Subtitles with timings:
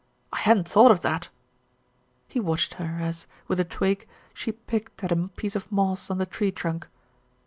[0.33, 1.29] "I hadn't thought of that"
[2.27, 6.17] He watched her as, with a twig, she picked at a piece of moss on
[6.17, 6.87] the tree trunk.